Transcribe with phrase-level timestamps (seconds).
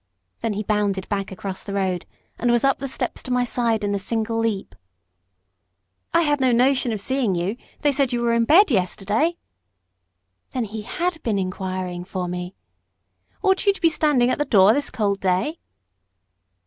[0.41, 2.07] Then he bounded back across the road,
[2.39, 4.73] and was up the steps to my side in a single leap.
[6.11, 7.55] "I had no notion of seeing you.
[7.81, 9.37] They said you were in bed yesterday."
[10.53, 12.55] (Then he HAD been inquiring for me!)
[13.43, 15.59] "Ought you to be standing at the door this cold day?"